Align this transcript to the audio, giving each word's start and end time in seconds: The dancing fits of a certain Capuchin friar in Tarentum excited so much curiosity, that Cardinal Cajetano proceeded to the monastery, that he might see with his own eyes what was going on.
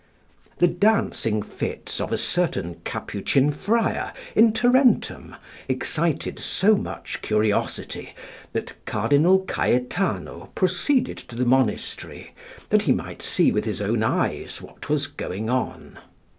The 0.57 0.65
dancing 0.67 1.43
fits 1.43 2.01
of 2.01 2.11
a 2.11 2.17
certain 2.17 2.81
Capuchin 2.83 3.51
friar 3.51 4.13
in 4.35 4.51
Tarentum 4.51 5.35
excited 5.69 6.39
so 6.39 6.75
much 6.75 7.21
curiosity, 7.21 8.15
that 8.51 8.73
Cardinal 8.87 9.41
Cajetano 9.45 10.49
proceeded 10.55 11.17
to 11.19 11.35
the 11.35 11.45
monastery, 11.45 12.33
that 12.71 12.81
he 12.81 12.91
might 12.93 13.21
see 13.21 13.51
with 13.51 13.65
his 13.65 13.79
own 13.79 14.01
eyes 14.01 14.59
what 14.59 14.89
was 14.89 15.05
going 15.05 15.51
on. 15.51 15.99